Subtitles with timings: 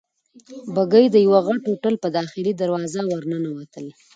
[0.75, 3.85] بګۍ د یوه غټ هوټل په داخلي دروازه ورننوتل.